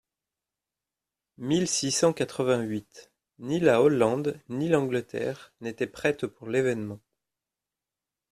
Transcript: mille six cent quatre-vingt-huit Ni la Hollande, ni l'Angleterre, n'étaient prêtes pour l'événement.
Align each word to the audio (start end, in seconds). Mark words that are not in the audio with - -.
mille 1.37 1.67
six 1.67 1.91
cent 1.91 2.11
quatre-vingt-huit 2.11 3.11
Ni 3.37 3.59
la 3.59 3.83
Hollande, 3.83 4.41
ni 4.49 4.67
l'Angleterre, 4.67 5.53
n'étaient 5.61 5.85
prêtes 5.85 6.25
pour 6.25 6.49
l'événement. 6.49 6.99